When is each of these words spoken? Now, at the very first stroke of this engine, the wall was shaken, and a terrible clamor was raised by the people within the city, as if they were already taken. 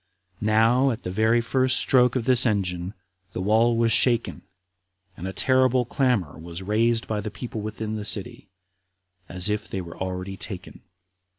Now, 0.41 0.89
at 0.89 1.03
the 1.03 1.11
very 1.11 1.41
first 1.41 1.77
stroke 1.77 2.15
of 2.15 2.25
this 2.25 2.43
engine, 2.43 2.95
the 3.33 3.39
wall 3.39 3.77
was 3.77 3.91
shaken, 3.91 4.41
and 5.15 5.27
a 5.27 5.31
terrible 5.31 5.85
clamor 5.85 6.39
was 6.39 6.63
raised 6.63 7.07
by 7.07 7.21
the 7.21 7.29
people 7.29 7.61
within 7.61 7.97
the 7.97 8.03
city, 8.05 8.49
as 9.29 9.47
if 9.47 9.67
they 9.67 9.79
were 9.79 9.95
already 10.01 10.37
taken. 10.37 10.81